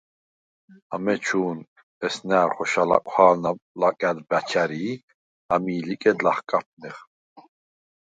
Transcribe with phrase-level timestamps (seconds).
[0.95, 1.57] ამეჩუ̄ნ
[2.05, 4.93] ესნა̈რ ხოშა ლა̈კუ̂ჰა̄ლუ̂ნა ლაკა̈დ ბა̈ჩ ა̈რი ი
[5.53, 6.97] ამი̄ ლიკედ ლახკაფუ̂ნეხ.